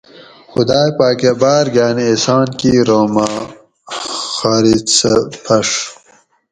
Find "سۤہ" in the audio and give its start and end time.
4.97-5.13